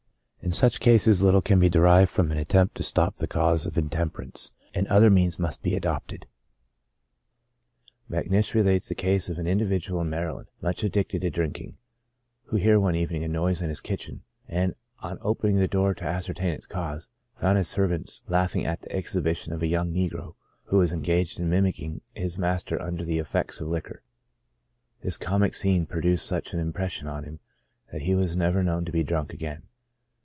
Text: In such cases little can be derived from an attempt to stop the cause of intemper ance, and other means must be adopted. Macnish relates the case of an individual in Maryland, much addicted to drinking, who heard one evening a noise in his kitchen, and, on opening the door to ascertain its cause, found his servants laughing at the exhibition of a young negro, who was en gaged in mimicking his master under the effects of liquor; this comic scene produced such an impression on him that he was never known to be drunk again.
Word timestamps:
In 0.43 0.51
such 0.53 0.81
cases 0.81 1.23
little 1.23 1.41
can 1.41 1.59
be 1.59 1.69
derived 1.69 2.09
from 2.11 2.29
an 2.29 2.37
attempt 2.37 2.75
to 2.75 2.83
stop 2.83 3.15
the 3.15 3.27
cause 3.27 3.65
of 3.65 3.75
intemper 3.75 4.23
ance, 4.23 4.51
and 4.73 4.85
other 4.87 5.09
means 5.09 5.39
must 5.39 5.61
be 5.61 5.75
adopted. 5.75 6.25
Macnish 8.09 8.53
relates 8.53 8.89
the 8.89 8.95
case 8.95 9.29
of 9.29 9.37
an 9.39 9.47
individual 9.47 10.01
in 10.01 10.09
Maryland, 10.09 10.49
much 10.61 10.83
addicted 10.83 11.21
to 11.21 11.29
drinking, 11.29 11.77
who 12.45 12.57
heard 12.57 12.79
one 12.79 12.95
evening 12.95 13.23
a 13.23 13.29
noise 13.29 13.61
in 13.61 13.69
his 13.69 13.79
kitchen, 13.79 14.23
and, 14.45 14.75
on 14.99 15.19
opening 15.21 15.55
the 15.57 15.69
door 15.69 15.93
to 15.93 16.03
ascertain 16.03 16.51
its 16.53 16.65
cause, 16.67 17.07
found 17.37 17.57
his 17.57 17.69
servants 17.69 18.21
laughing 18.27 18.65
at 18.65 18.81
the 18.81 18.91
exhibition 18.93 19.53
of 19.53 19.61
a 19.61 19.67
young 19.67 19.93
negro, 19.93 20.33
who 20.65 20.79
was 20.79 20.91
en 20.91 21.01
gaged 21.01 21.39
in 21.39 21.49
mimicking 21.49 22.01
his 22.13 22.37
master 22.37 22.81
under 22.81 23.05
the 23.05 23.19
effects 23.19 23.61
of 23.61 23.69
liquor; 23.69 24.01
this 25.01 25.15
comic 25.15 25.53
scene 25.55 25.85
produced 25.85 26.25
such 26.25 26.51
an 26.53 26.59
impression 26.59 27.07
on 27.07 27.23
him 27.23 27.39
that 27.93 28.01
he 28.01 28.13
was 28.15 28.35
never 28.35 28.61
known 28.61 28.83
to 28.83 28.91
be 28.91 29.03
drunk 29.03 29.31
again. 29.31 29.63